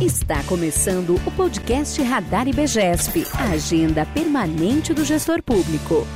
[0.00, 6.06] Está começando o podcast Radar IBGESP, a agenda permanente do gestor público.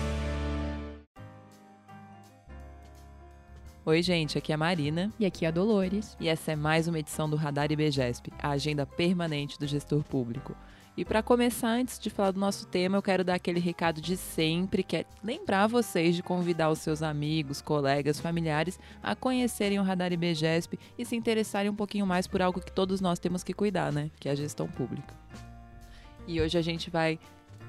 [3.84, 5.12] Oi, gente, aqui é a Marina.
[5.20, 6.16] E aqui é a Dolores.
[6.18, 10.56] E essa é mais uma edição do Radar IBGESP, a agenda permanente do gestor público.
[10.96, 14.16] E para começar, antes de falar do nosso tema, eu quero dar aquele recado de
[14.16, 19.82] sempre, que é lembrar vocês de convidar os seus amigos, colegas, familiares a conhecerem o
[19.82, 23.52] Radar IBGESP e se interessarem um pouquinho mais por algo que todos nós temos que
[23.52, 24.08] cuidar, né?
[24.20, 25.12] Que é a gestão pública.
[26.28, 27.18] E hoje a gente vai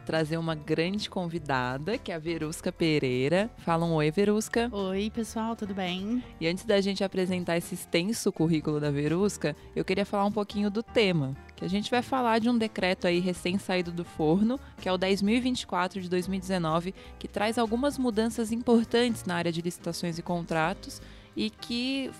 [0.06, 3.50] trazer uma grande convidada, que é a Verusca Pereira.
[3.58, 4.70] Fala um oi, Verusca.
[4.72, 6.24] Oi, pessoal, tudo bem?
[6.40, 10.70] E antes da gente apresentar esse extenso currículo da Verusca, eu queria falar um pouquinho
[10.70, 14.60] do tema, que a gente vai falar de um decreto aí recém saído do forno,
[14.82, 20.18] que é o 10.024 de 2019, que traz algumas mudanças importantes na área de licitações
[20.18, 21.02] e contratos
[21.36, 22.12] e que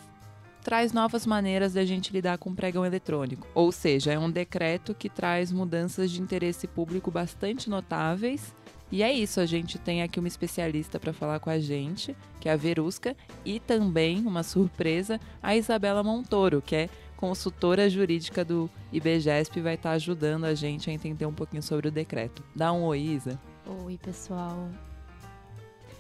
[0.66, 3.48] traz novas maneiras da gente lidar com pregão eletrônico.
[3.54, 8.52] Ou seja, é um decreto que traz mudanças de interesse público bastante notáveis.
[8.92, 12.50] E é isso, a gente tem aqui uma especialista para falar com a gente, que
[12.50, 18.70] é a Verusca, e também, uma surpresa, a Isabela Montoro, que é consultora jurídica do
[18.92, 22.44] IBGESP, vai estar ajudando a gente a entender um pouquinho sobre o decreto.
[22.56, 23.40] Dá um oi, Isa.
[23.84, 24.70] Oi, pessoal.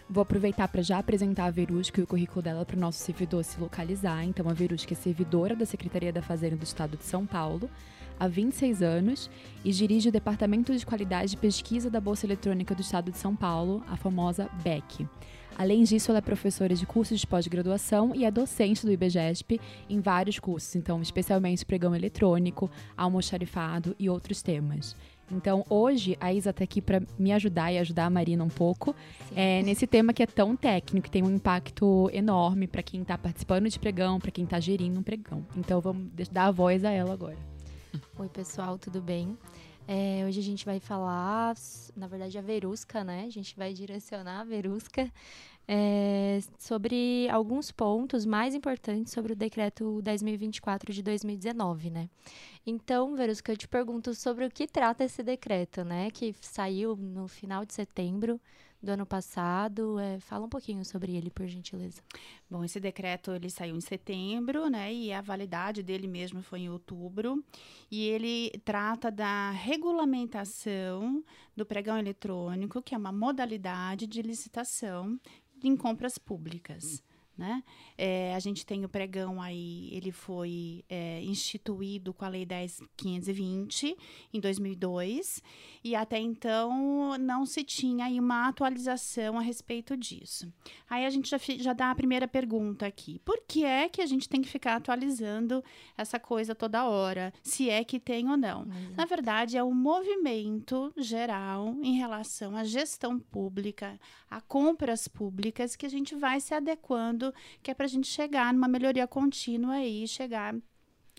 [0.07, 3.43] Vou aproveitar para já apresentar a Verusca e o currículo dela para o nosso servidor
[3.43, 4.23] se localizar.
[4.23, 7.69] Então, a Verusca é servidora da Secretaria da Fazenda do Estado de São Paulo
[8.19, 9.29] há 26 anos
[9.63, 13.35] e dirige o Departamento de Qualidade de Pesquisa da Bolsa Eletrônica do Estado de São
[13.35, 15.07] Paulo, a famosa BEC.
[15.57, 19.99] Além disso, ela é professora de cursos de pós-graduação e é docente do IBGESP em
[20.01, 24.95] vários cursos, então especialmente pregão eletrônico, almoxarifado e outros temas.
[25.31, 28.95] Então, hoje, a Isa está aqui para me ajudar e ajudar a Marina um pouco
[29.35, 33.17] é, nesse tema que é tão técnico, que tem um impacto enorme para quem está
[33.17, 35.43] participando de pregão, para quem está gerindo um pregão.
[35.55, 37.37] Então, vamos dar a voz a ela agora.
[38.19, 39.35] Oi, pessoal, tudo bem?
[39.87, 41.55] É, hoje a gente vai falar,
[41.95, 43.25] na verdade, a Verusca, né?
[43.25, 45.11] A gente vai direcionar a Verusca
[45.67, 52.09] é, sobre alguns pontos mais importantes sobre o decreto 10.024 de 2019, né?
[52.65, 56.09] Então, Verusca, eu te pergunto sobre o que trata esse decreto, né?
[56.09, 58.41] Que saiu no final de setembro
[58.85, 59.99] do ano passado.
[59.99, 62.01] É, fala um pouquinho sobre ele, por gentileza.
[62.49, 64.93] Bom, esse decreto ele saiu em setembro, né?
[64.93, 67.43] E a validade dele mesmo foi em outubro.
[67.91, 71.23] E ele trata da regulamentação
[71.55, 75.19] do pregão eletrônico, que é uma modalidade de licitação
[75.63, 77.03] em compras públicas.
[77.37, 77.61] Né?
[77.97, 83.93] É, a gente tem o pregão aí, ele foi é, instituído com a Lei 10.520
[84.33, 85.43] em 2002
[85.83, 90.51] e até então não se tinha aí uma atualização a respeito disso.
[90.89, 94.05] Aí a gente já, já dá a primeira pergunta aqui: por que é que a
[94.05, 95.63] gente tem que ficar atualizando
[95.97, 98.65] essa coisa toda hora, se é que tem ou não?
[98.95, 105.85] Na verdade, é o movimento geral em relação à gestão pública, a compras públicas que
[105.85, 107.24] a gente vai se adequando
[107.61, 110.55] que é para a gente chegar numa melhoria contínua e chegar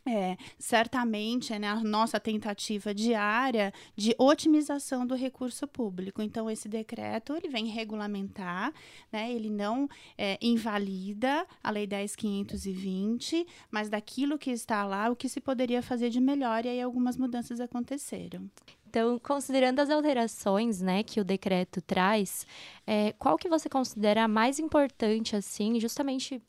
[0.07, 6.23] é, certamente né, a nossa tentativa diária de otimização do recurso público.
[6.23, 8.73] Então, esse decreto ele vem regulamentar,
[9.13, 15.29] né, ele não é, invalida a Lei 10.520, mas daquilo que está lá, o que
[15.29, 18.49] se poderia fazer de melhor, e aí algumas mudanças aconteceram.
[18.97, 22.47] Então, considerando as alterações, né, que o decreto traz,
[22.87, 26.43] é, qual que você considera mais importante, assim, justamente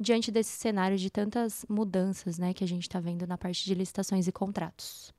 [0.00, 3.74] diante desse cenário de tantas mudanças, né, que a gente está vendo na parte de
[3.74, 5.12] licitações e contratos?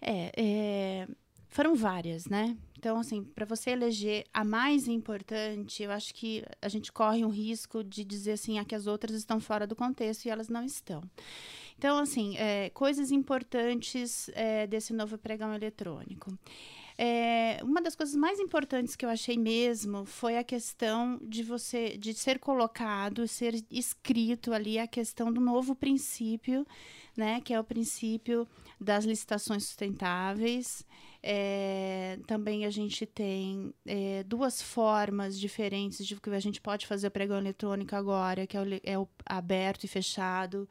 [0.00, 1.08] É, é,
[1.48, 2.56] foram várias, né?
[2.78, 7.30] Então, assim, para você eleger a mais importante, eu acho que a gente corre um
[7.30, 10.64] risco de dizer assim, ah, que as outras estão fora do contexto e elas não
[10.64, 11.02] estão.
[11.78, 16.36] Então, assim, é, coisas importantes é, desse novo pregão eletrônico.
[16.98, 21.98] É, uma das coisas mais importantes que eu achei mesmo foi a questão de você
[21.98, 26.66] de ser colocado, ser escrito ali a questão do novo princípio,
[27.14, 28.48] né, que é o princípio
[28.80, 30.86] das licitações sustentáveis.
[31.28, 37.08] É, também a gente tem é, duas formas diferentes de que a gente pode fazer
[37.08, 40.68] o pregão eletrônico agora, que é o, é o aberto e fechado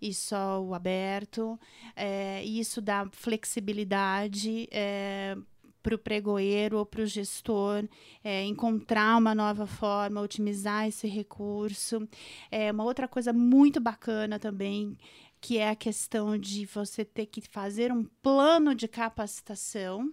[0.00, 1.60] e só o aberto.
[1.94, 5.36] É, isso dá flexibilidade é,
[5.82, 7.86] para o pregoeiro ou para o gestor
[8.24, 12.08] é, encontrar uma nova forma, otimizar esse recurso.
[12.50, 14.96] É uma outra coisa muito bacana também
[15.40, 20.12] que é a questão de você ter que fazer um plano de capacitação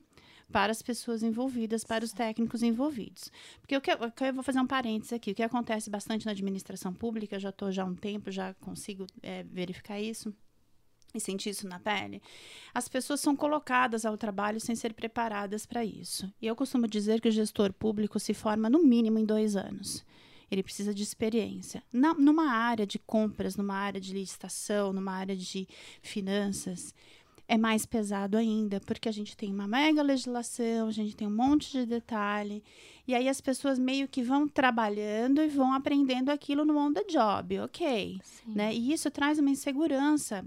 [0.52, 3.30] para as pessoas envolvidas, para os técnicos envolvidos.
[3.60, 6.32] Porque o que, eu, eu vou fazer um parênteses aqui, o que acontece bastante na
[6.32, 10.34] administração pública, já estou já há um tempo, já consigo é, verificar isso,
[11.14, 12.22] e sentir isso na pele,
[12.74, 16.32] as pessoas são colocadas ao trabalho sem ser preparadas para isso.
[16.42, 20.06] E eu costumo dizer que o gestor público se forma no mínimo em dois anos.
[20.50, 21.84] Ele precisa de experiência.
[21.92, 25.68] Na, numa área de compras, numa área de licitação, numa área de
[26.02, 26.94] finanças,
[27.48, 31.36] é mais pesado ainda, porque a gente tem uma mega legislação, a gente tem um
[31.36, 32.62] monte de detalhe,
[33.08, 37.06] e aí as pessoas meio que vão trabalhando e vão aprendendo aquilo no on the
[37.06, 38.20] job, ok?
[38.46, 38.76] Né?
[38.76, 40.46] E isso traz uma insegurança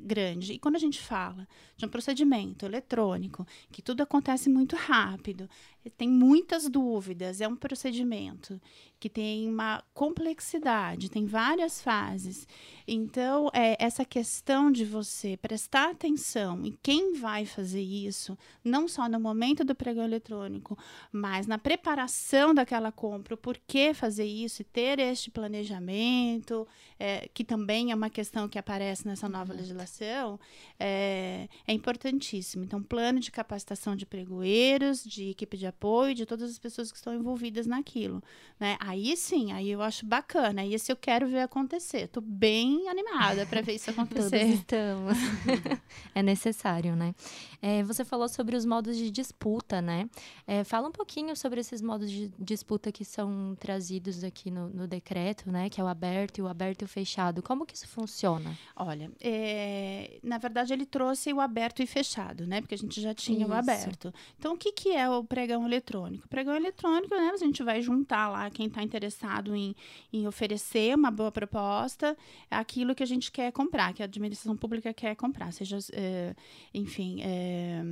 [0.00, 0.54] grande.
[0.54, 1.46] E quando a gente fala
[1.82, 5.50] de um procedimento eletrônico, que tudo acontece muito rápido,
[5.90, 8.60] tem muitas dúvidas, é um procedimento
[9.00, 12.46] que tem uma complexidade, tem várias fases.
[12.86, 19.08] Então, é, essa questão de você prestar atenção em quem vai fazer isso, não só
[19.08, 20.78] no momento do pregão eletrônico,
[21.10, 26.64] mas na preparação daquela compra, o porquê fazer isso e ter este planejamento,
[26.96, 30.38] é, que também é uma questão que aparece nessa nova legislação,
[30.78, 32.64] é, é importantíssimo.
[32.64, 36.98] Então, plano de capacitação de pregoeiros, de equipe de apoio, de todas as pessoas que
[36.98, 38.22] estão envolvidas naquilo.
[38.58, 38.76] Né?
[38.80, 40.64] Aí sim, aí eu acho bacana.
[40.64, 42.08] E esse eu quero ver acontecer.
[42.08, 44.38] Tô bem animada para ver isso acontecer.
[44.38, 45.18] Todos estamos.
[46.14, 47.14] é necessário, né?
[47.60, 50.08] É, você falou sobre os modos de disputa, né?
[50.46, 54.86] É, fala um pouquinho sobre esses modos de disputa que são trazidos aqui no, no
[54.86, 55.70] decreto, né?
[55.70, 57.42] Que é o aberto e o aberto e o fechado.
[57.42, 58.58] Como que isso funciona?
[58.74, 62.60] Olha, é, na verdade ele trouxe o aberto e fechado, né?
[62.60, 63.50] Porque a gente já tinha isso.
[63.50, 64.12] o aberto.
[64.38, 66.26] Então, o que, que é o pregão eletrônico?
[66.26, 67.30] O pregão eletrônico, né?
[67.32, 69.74] A gente vai juntar lá quem está interessado em,
[70.12, 72.16] em oferecer uma boa proposta,
[72.50, 76.34] aquilo que a gente quer comprar, que a administração pública quer comprar, seja, é,
[76.74, 77.82] enfim, é,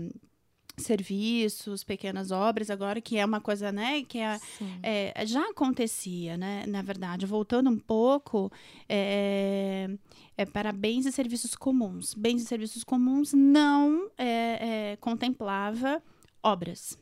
[0.80, 4.38] serviços, pequenas obras, agora que é uma coisa, né, que é,
[4.82, 8.50] é, já acontecia, né, na verdade, voltando um pouco,
[8.88, 9.88] é,
[10.36, 12.14] é, para bens e serviços comuns.
[12.14, 16.02] Bens e serviços comuns não é, é contemplava
[16.42, 16.98] obras.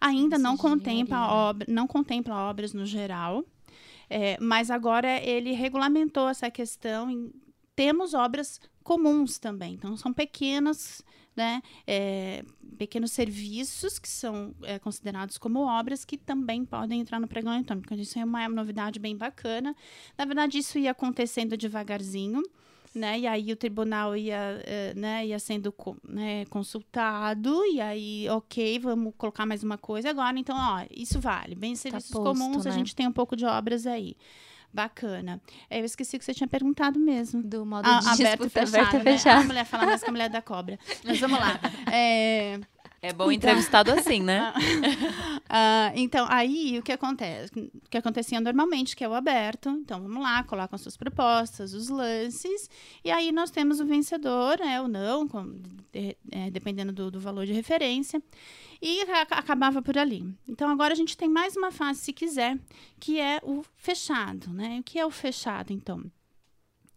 [0.00, 3.44] Ainda não contempla, obra, não contempla obras no geral,
[4.10, 7.10] é, mas agora ele regulamentou essa questão.
[7.10, 7.32] Em,
[7.74, 11.02] temos obras comuns também, então são pequenas
[11.36, 12.44] né, é,
[12.78, 17.86] pequenos serviços que são é, considerados como obras que também podem entrar no pregão eletrônico.
[17.86, 19.74] Então, isso é uma novidade bem bacana.
[20.16, 22.42] Na verdade, isso ia acontecendo devagarzinho.
[22.94, 23.20] Né?
[23.20, 25.74] E aí o tribunal ia, uh, né, ia sendo
[26.08, 30.38] né, consultado, e aí, ok, vamos colocar mais uma coisa agora.
[30.38, 31.56] Então, ó, isso vale.
[31.56, 32.70] Bem, tá serviços tá posto, comuns, né?
[32.70, 34.16] a gente tem um pouco de obras aí.
[34.74, 35.40] Bacana.
[35.70, 37.40] É, eu esqueci que você tinha perguntado mesmo.
[37.42, 39.12] Do modo ah, de aberto, disputa, fechado, aberto né?
[39.12, 39.40] fechado.
[39.40, 40.78] A mulher fala mais que a mulher da cobra.
[41.04, 41.60] Mas vamos lá.
[41.92, 42.58] É...
[43.04, 44.50] É bom então, entrevistado assim, né?
[44.56, 47.52] uh, então, aí o que acontece?
[47.54, 49.68] O que acontecia normalmente, que é o aberto.
[49.68, 52.70] Então, vamos lá, colocam suas propostas, os lances,
[53.04, 55.54] e aí nós temos o vencedor, né, ou não, com,
[55.92, 58.22] de, é, dependendo do, do, valor de referência.
[58.80, 60.26] E acabava por ali.
[60.46, 62.58] Então, agora a gente tem mais uma fase, se quiser,
[63.00, 64.78] que é o fechado, né?
[64.80, 66.10] O que é o fechado, então?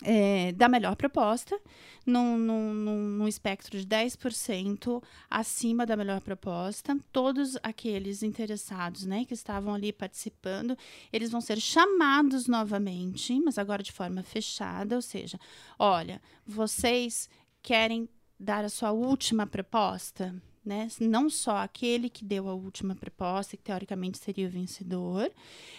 [0.03, 1.59] é, da melhor proposta,
[2.06, 6.97] num, num, num, espectro de 10% acima da melhor proposta.
[7.12, 10.77] Todos aqueles interessados né, que estavam ali participando,
[11.12, 15.39] eles vão ser chamados novamente, mas agora de forma fechada, ou seja,
[15.80, 17.30] olha, vocês
[17.62, 18.07] querem
[18.39, 20.35] dar a sua última proposta?
[20.68, 20.88] Né?
[21.00, 25.31] Não só aquele que deu a última proposta, que teoricamente seria o vencedor,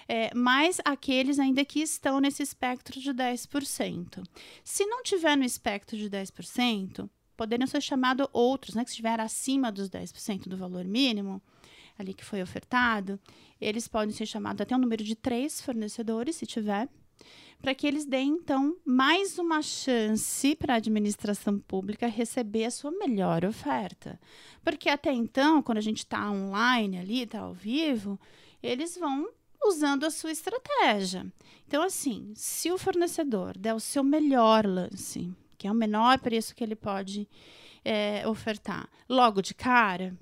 [0.09, 4.25] é, mas aqueles ainda que estão nesse espectro de 10%.
[4.64, 8.83] Se não tiver no espectro de 10%, poderiam ser chamados outros, né?
[8.83, 11.40] Que estiver acima dos 10% do valor mínimo,
[11.99, 13.21] ali que foi ofertado,
[13.61, 16.88] eles podem ser chamados até um número de três fornecedores, se tiver
[17.60, 22.90] para que eles deem, então, mais uma chance para a administração pública receber a sua
[22.92, 24.18] melhor oferta.
[24.62, 28.18] Porque até então, quando a gente está online ali, está ao vivo,
[28.62, 29.28] eles vão
[29.64, 31.26] usando a sua estratégia.
[31.66, 36.54] Então, assim, se o fornecedor der o seu melhor lance, que é o menor preço
[36.54, 37.28] que ele pode
[37.84, 40.16] é, ofertar, logo de cara,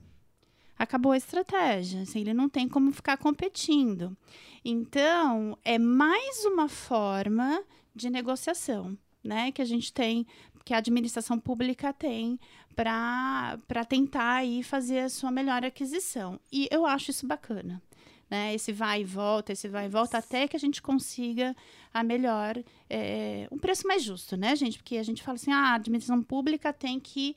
[0.78, 2.02] acabou a estratégia.
[2.02, 4.16] Assim, ele não tem como ficar competindo.
[4.64, 7.62] Então, é mais uma forma
[7.94, 9.52] de negociação, né?
[9.52, 10.26] Que a gente tem,
[10.64, 12.38] que a administração pública tem
[12.74, 16.38] para tentar aí fazer a sua melhor aquisição.
[16.52, 17.82] E eu acho isso bacana
[18.30, 18.54] né?
[18.54, 21.54] Esse vai e volta, esse vai e volta, até que a gente consiga
[22.00, 24.78] a melhor, é, um preço mais justo, né, gente?
[24.78, 27.34] Porque a gente fala assim, ah, a administração pública tem que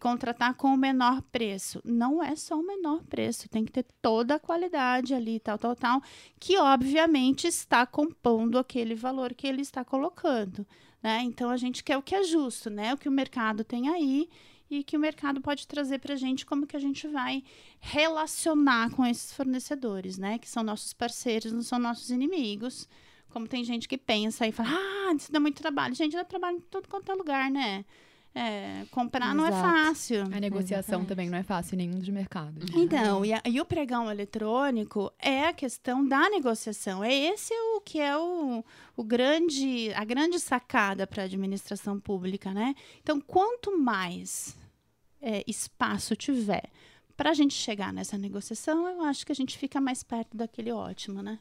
[0.00, 1.80] contratar com o menor preço.
[1.84, 5.76] Não é só o menor preço, tem que ter toda a qualidade ali, tal, tal,
[5.76, 6.02] tal,
[6.38, 10.66] que obviamente está compondo aquele valor que ele está colocando.
[11.02, 11.22] né?
[11.22, 12.94] Então a gente quer o que é justo, né?
[12.94, 14.28] O que o mercado tem aí
[14.70, 17.42] e que o mercado pode trazer para a gente como que a gente vai
[17.80, 20.38] relacionar com esses fornecedores, né?
[20.38, 22.88] Que são nossos parceiros, não são nossos inimigos.
[23.30, 25.94] Como tem gente que pensa e fala, ah, isso dá muito trabalho.
[25.94, 27.84] Gente, dá trabalho em todo quanto é lugar, né?
[28.32, 29.62] É, comprar não é Exato.
[29.68, 30.22] fácil.
[30.32, 31.08] A negociação Exatamente.
[31.08, 32.64] também não é fácil em nenhum dos mercados.
[32.70, 32.76] né?
[32.80, 37.02] Então, e, a- e o pregão eletrônico é a questão da negociação.
[37.02, 38.64] É esse o que é o,
[38.96, 42.74] o grande, a grande sacada para a administração pública, né?
[43.02, 44.56] Então, quanto mais
[45.20, 46.70] é, espaço tiver
[47.16, 50.70] para a gente chegar nessa negociação, eu acho que a gente fica mais perto daquele
[50.70, 51.38] ótimo, né?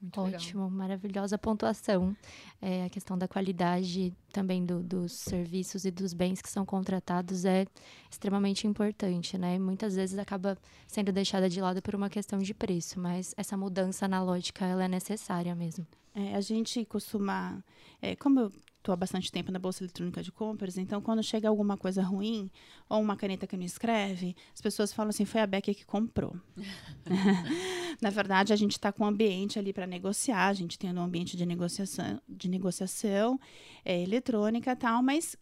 [0.00, 0.40] Muito legal.
[0.40, 2.16] Ótimo, maravilhosa pontuação.
[2.62, 7.44] É, a questão da qualidade também do- dos serviços e dos bens que são contratados
[7.44, 7.66] é
[8.10, 9.58] extremamente importante, né?
[9.58, 14.08] Muitas vezes acaba sendo deixada de lado por uma questão de preço, mas essa mudança
[14.08, 15.86] na lógica ela é necessária mesmo.
[16.14, 17.62] É, a gente costuma.
[18.02, 21.48] é, como eu estou há bastante tempo na Bolsa Eletrônica de Compras, então quando chega
[21.48, 22.50] alguma coisa ruim,
[22.88, 26.34] ou uma caneta que não escreve, as pessoas falam assim: foi a Beck que comprou.
[28.00, 31.02] na verdade, a gente está com um ambiente ali para negociar, a gente tem um
[31.02, 33.38] ambiente de negociação, de negociação
[33.84, 35.36] é, eletrônica e tal, mas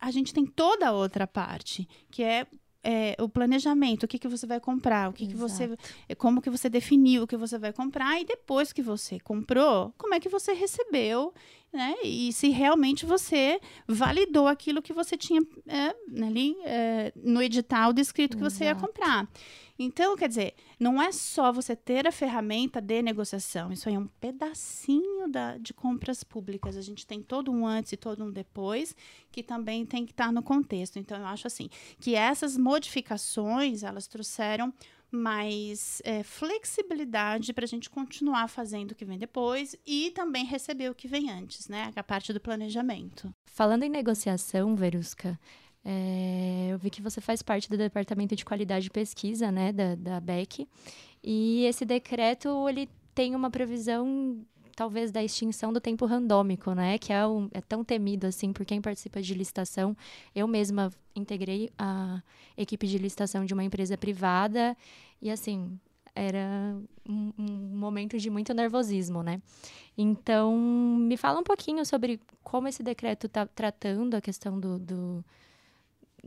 [0.00, 2.46] a gente tem toda a outra parte, que é.
[2.82, 5.76] é, o planejamento, o que, que você vai comprar, o que, que você
[6.08, 9.92] é como que você definiu o que você vai comprar e depois que você comprou,
[9.98, 11.34] como é que você recebeu,
[11.72, 11.94] né?
[12.02, 15.94] E se realmente você validou aquilo que você tinha é,
[16.24, 19.28] ali é, no edital descrito que você ia comprar.
[19.80, 23.98] Então, quer dizer, não é só você ter a ferramenta de negociação, isso aí é
[23.98, 26.76] um pedacinho da, de compras públicas.
[26.76, 28.96] A gente tem todo um antes e todo um depois,
[29.30, 30.98] que também tem que estar no contexto.
[30.98, 31.70] Então, eu acho assim,
[32.00, 34.74] que essas modificações, elas trouxeram
[35.10, 40.90] mais é, flexibilidade para a gente continuar fazendo o que vem depois e também receber
[40.90, 41.90] o que vem antes, né?
[41.96, 43.32] A parte do planejamento.
[43.46, 45.38] Falando em negociação, Verusca,
[45.84, 49.94] é, eu vi que você faz parte do Departamento de Qualidade e Pesquisa, né, da,
[49.94, 50.68] da BEC,
[51.22, 54.44] e esse decreto, ele tem uma previsão,
[54.78, 58.64] talvez, da extinção do tempo randômico, né, que é, um- é tão temido, assim, por
[58.64, 59.96] quem participa de licitação.
[60.32, 62.22] Eu mesma integrei a
[62.56, 64.76] equipe de licitação de uma empresa privada,
[65.20, 65.76] e, assim,
[66.14, 66.76] era
[67.08, 69.42] um, um momento de muito nervosismo, né?
[69.96, 75.24] Então, me fala um pouquinho sobre como esse decreto está tratando a questão do, do-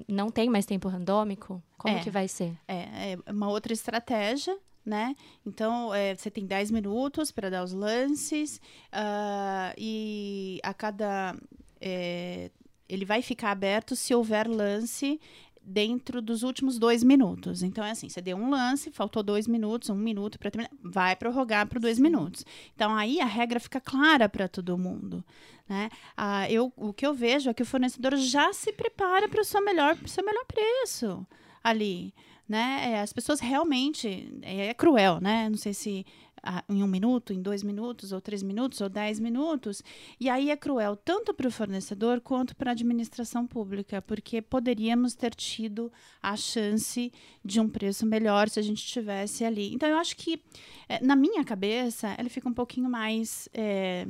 [0.09, 1.61] Não tem mais tempo randômico?
[1.77, 1.99] Como É.
[1.99, 2.53] que vai ser?
[2.67, 5.15] É, é uma outra estratégia, né?
[5.45, 8.59] Então, é, você tem 10 minutos para dar os lances
[8.91, 11.35] ah, e a cada...
[11.79, 12.49] é,
[12.89, 15.19] ele vai ficar aberto se houver lance
[15.63, 17.61] dentro dos últimos dois minutos.
[17.61, 21.15] Então, é assim, você deu um lance, faltou dois minutos, um minuto para terminar, vai
[21.15, 22.45] prorrogar para dois minutos.
[22.75, 25.23] Então, aí a regra fica clara para todo mundo,
[25.69, 25.89] né?
[26.17, 29.45] Ah, eu, o que eu vejo é que o fornecedor já se prepara para o
[29.45, 31.25] seu melhor, pro seu melhor preço
[31.63, 32.13] ali,
[32.51, 32.91] né?
[32.91, 35.47] É, as pessoas realmente é, é cruel, né?
[35.47, 36.05] Não sei se
[36.43, 39.81] ah, em um minuto, em dois minutos, ou três minutos, ou dez minutos.
[40.19, 45.15] E aí é cruel tanto para o fornecedor quanto para a administração pública, porque poderíamos
[45.15, 45.89] ter tido
[46.21, 47.09] a chance
[47.45, 49.73] de um preço melhor se a gente tivesse ali.
[49.73, 50.43] Então eu acho que
[50.89, 54.05] eh, na minha cabeça ele fica um pouquinho mais eh,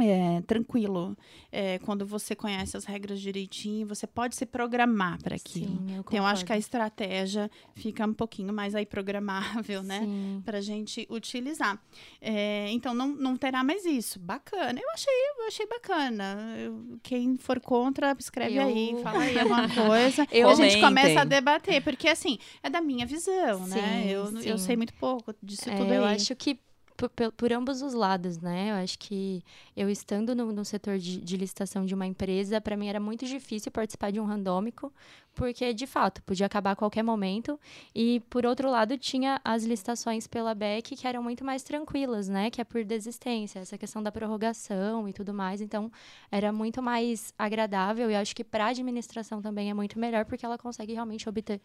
[0.00, 1.16] é, tranquilo.
[1.50, 5.66] É, quando você conhece as regras direitinho, você pode se programar para aquilo.
[5.66, 10.00] Sim, eu Então, eu acho que a estratégia fica um pouquinho mais aí programável, né?
[10.44, 11.80] Para a gente utilizar.
[12.20, 14.18] É, então, não, não terá mais isso.
[14.18, 14.78] Bacana.
[14.80, 16.54] Eu achei, eu achei bacana.
[16.58, 20.26] Eu- quem for contra, escreve Eu- aí, fala aí alguma coisa.
[20.30, 24.02] Eu a gente começa a debater, porque assim, é da minha visão, né?
[24.04, 24.64] Sim, Eu, eu sim.
[24.66, 26.14] sei muito pouco disso É, tudo eu aí.
[26.16, 26.58] acho que
[27.06, 28.70] por, por- ambos os lados, né?
[28.72, 29.42] Eu acho que
[29.76, 33.26] eu estando no, no setor de, de licitação de uma empresa, para mim era muito
[33.26, 34.92] difícil participar de um randômico,
[35.38, 37.58] porque de fato podia acabar a qualquer momento.
[37.94, 42.50] E por outro lado, tinha as licitações pela BEC que eram muito mais tranquilas, né?
[42.50, 45.60] Que é por desistência, essa questão da prorrogação e tudo mais.
[45.60, 45.92] Então,
[46.28, 50.44] era muito mais agradável e acho que para a administração também é muito melhor, porque
[50.44, 51.60] ela consegue realmente obter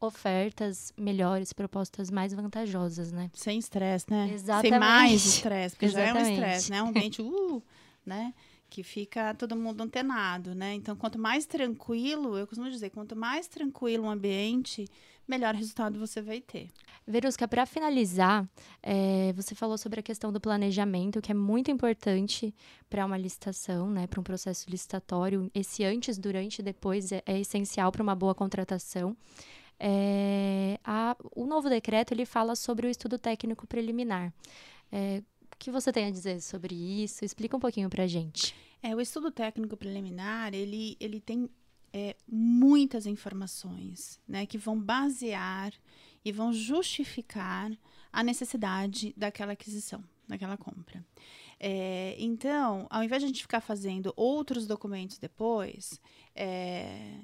[0.00, 3.30] ofertas melhores, propostas mais vantajosas, né?
[3.34, 4.24] Sem estresse, né?
[4.26, 4.78] Sem Exatamente.
[4.78, 6.32] mais estresse, porque já é um Exatamente.
[6.32, 6.82] estresse, né?
[6.82, 7.62] Um ambiente, uh,
[8.06, 8.32] né?
[8.70, 10.74] Que fica todo mundo antenado, né?
[10.74, 14.86] Então, quanto mais tranquilo, eu costumo dizer, quanto mais tranquilo o ambiente,
[15.26, 16.68] melhor resultado você vai ter.
[17.06, 18.46] Verusca, para finalizar,
[18.82, 22.54] é, você falou sobre a questão do planejamento, que é muito importante
[22.90, 25.50] para uma licitação, né, para um processo licitatório.
[25.54, 29.16] Esse antes, durante e depois é, é essencial para uma boa contratação.
[29.80, 34.32] É, a- o novo decreto ele fala sobre o estudo técnico preliminar.
[34.92, 35.22] É,
[35.58, 37.24] que você tem a dizer sobre isso?
[37.24, 38.54] Explica um pouquinho para a gente.
[38.82, 41.50] É, o estudo técnico preliminar, ele, ele tem
[41.92, 45.72] é, muitas informações, né, que vão basear
[46.24, 47.70] e vão justificar
[48.12, 51.04] a necessidade daquela aquisição, daquela compra.
[51.58, 56.00] É, então, ao invés de a gente ficar fazendo outros documentos depois,
[56.34, 57.20] é,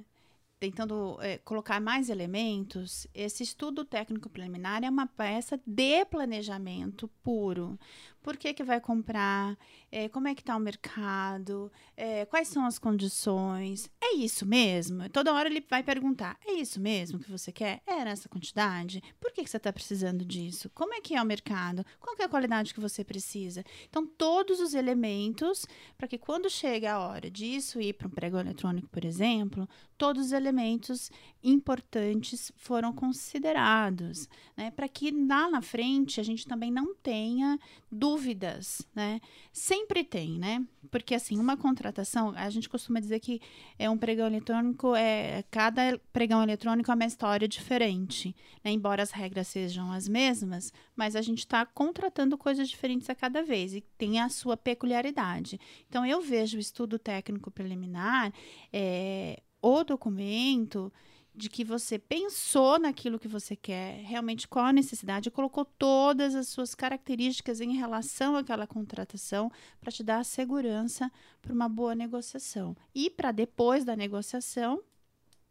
[0.59, 7.79] tentando é, colocar mais elementos, esse estudo técnico preliminar é uma peça de planejamento puro.
[8.25, 9.55] Por que, que vai comprar?
[9.93, 11.71] É, como é que está o mercado?
[11.95, 13.91] É, quais são as condições?
[14.03, 15.07] É isso mesmo?
[15.11, 17.83] Toda hora ele vai perguntar: é isso mesmo que você quer?
[17.87, 19.03] É nessa quantidade?
[19.21, 20.71] Por que, que você está precisando disso?
[20.75, 21.85] Como é que é o mercado?
[22.01, 23.63] Qual é a qualidade que você precisa?
[23.91, 25.67] Então, todos os elementos
[25.99, 30.27] para que quando chega a hora disso ir para um prego eletrônico, por exemplo, todos
[30.27, 31.11] os elementos
[31.45, 34.71] importantes foram considerados, né?
[34.71, 37.59] Para que lá na frente a gente também não tenha
[37.93, 39.21] dúvidas, né?
[39.53, 40.67] Sempre tem, né?
[40.91, 43.43] Porque assim, uma contratação, a gente costuma dizer que
[43.79, 48.35] é um pregão eletrônico, é cada pregão eletrônico é uma história diferente,
[48.65, 48.71] né?
[48.71, 53.43] Embora as regras sejam as mesmas, mas a gente está contratando coisas diferentes a cada
[53.43, 55.61] vez e tem a sua peculiaridade.
[55.89, 58.33] Então eu vejo o estudo técnico preliminar,
[58.73, 60.93] é, o documento
[61.35, 66.47] de que você pensou naquilo que você quer, realmente qual a necessidade, colocou todas as
[66.49, 69.51] suas características em relação àquela contratação
[69.81, 71.11] para te dar a segurança
[71.43, 72.77] para uma boa negociação.
[72.95, 74.81] E para depois da negociação,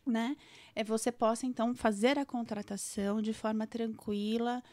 [0.06, 0.38] né,
[0.74, 4.64] é você possa então fazer a contratação de forma tranquila,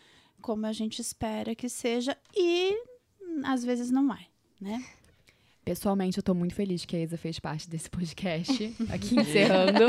[0.41, 2.85] como a gente espera que seja e
[3.45, 4.27] às vezes não é,
[4.61, 4.85] né?
[5.71, 9.85] Pessoalmente, eu tô muito feliz que a Isa fez parte desse podcast, aqui encerrando,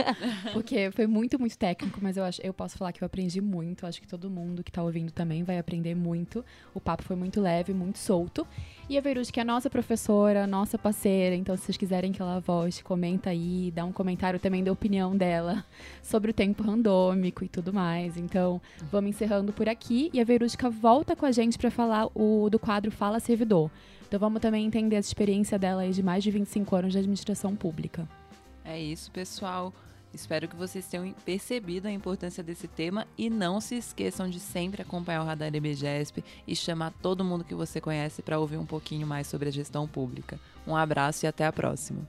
[0.54, 3.88] porque foi muito, muito técnico, mas eu acho, eu posso falar que eu aprendi muito,
[3.88, 6.46] acho que todo mundo que tá ouvindo também vai aprender muito.
[6.72, 8.46] O papo foi muito leve, muito solto.
[8.88, 12.22] E a Verus, que é a nossa professora, nossa parceira, então se vocês quiserem que
[12.22, 15.66] ela volte, comenta aí, dá um comentário também da opinião dela
[16.04, 18.18] sobre o tempo randômico e tudo mais.
[18.18, 18.62] Então,
[18.92, 22.60] vamos encerrando por aqui e a Verusca volta com a gente para falar o do
[22.60, 23.72] quadro Fala Servidor.
[24.12, 27.56] Então vamos também entender a experiência dela aí de mais de 25 anos de administração
[27.56, 28.06] pública.
[28.66, 29.74] É isso, pessoal.
[30.14, 34.82] Espero que vocês tenham percebido a importância desse tema e não se esqueçam de sempre
[34.82, 39.08] acompanhar o Radar EBGESP e chamar todo mundo que você conhece para ouvir um pouquinho
[39.08, 40.38] mais sobre a gestão pública.
[40.68, 42.06] Um abraço e até a próxima.